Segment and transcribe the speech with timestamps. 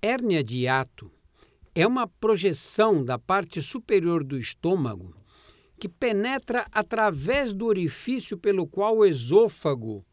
[0.00, 1.10] Hérnia de hiato
[1.74, 5.12] é uma projeção da parte superior do estômago
[5.76, 10.06] que penetra através do orifício pelo qual o esôfago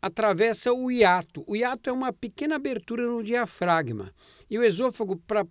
[0.00, 1.44] atravessa o hiato.
[1.46, 4.10] O hiato é uma pequena abertura no diafragma
[4.48, 5.46] e o esôfago, para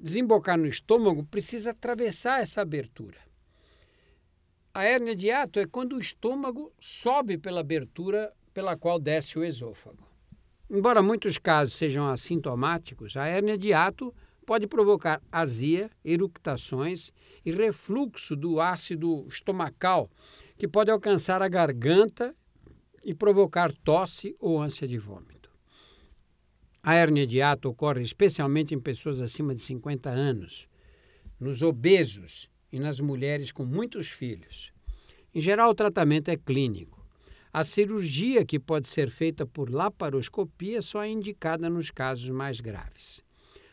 [0.00, 3.18] desembocar no estômago, precisa atravessar essa abertura.
[4.72, 9.44] A hérnia de hiato é quando o estômago sobe pela abertura pela qual desce o
[9.44, 10.13] esôfago.
[10.74, 14.12] Embora muitos casos sejam assintomáticos, a hérnia de hiato
[14.44, 17.12] pode provocar azia, eructações
[17.46, 20.10] e refluxo do ácido estomacal,
[20.58, 22.34] que pode alcançar a garganta
[23.04, 25.48] e provocar tosse ou ânsia de vômito.
[26.82, 30.68] A hérnia de hiato ocorre especialmente em pessoas acima de 50 anos,
[31.38, 34.72] nos obesos e nas mulheres com muitos filhos.
[35.32, 37.03] Em geral, o tratamento é clínico.
[37.56, 43.22] A cirurgia, que pode ser feita por laparoscopia, só é indicada nos casos mais graves.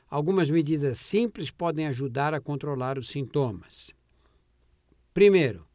[0.08, 3.90] Algumas medidas simples podem ajudar a controlar os sintomas.
[5.12, 5.66] Primeiro,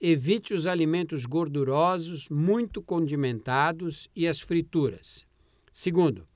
[0.00, 5.24] evite os alimentos gordurosos, muito condimentados e as frituras.
[5.70, 6.26] Segundo,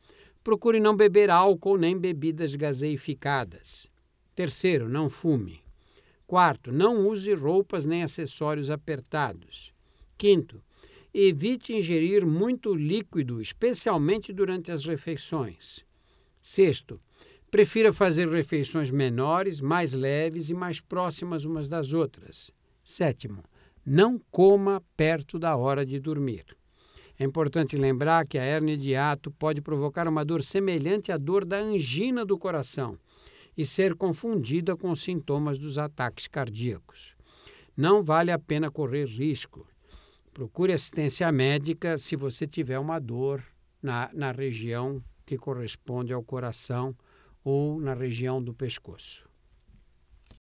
[0.45, 3.91] procure não beber álcool nem bebidas gaseificadas.
[4.33, 5.61] Terceiro, não fume.
[6.25, 9.75] Quarto, não use roupas nem acessórios apertados.
[10.17, 10.63] Quinto,
[11.19, 15.83] Evite ingerir muito líquido, especialmente durante as refeições.
[16.39, 17.01] Sexto,
[17.51, 22.51] prefira fazer refeições menores, mais leves e mais próximas umas das outras.
[22.85, 23.43] Sétimo,
[23.83, 26.45] não coma perto da hora de dormir.
[27.19, 31.47] É importante lembrar que a hernia de hiato pode provocar uma dor semelhante à dor
[31.47, 32.99] da angina do coração
[33.57, 37.17] e ser confundida com os sintomas dos ataques cardíacos.
[37.75, 39.67] Não vale a pena correr risco.
[40.37, 43.43] Procure assistência médica se você tiver uma dor
[43.83, 46.95] na, na região que corresponde ao coração
[47.43, 49.27] ou na região do pescoço.